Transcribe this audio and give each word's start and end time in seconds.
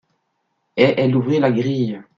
Et 0.77 0.95
elle 0.97 1.15
ouvrit 1.15 1.39
la 1.39 1.51
grille. 1.51 2.01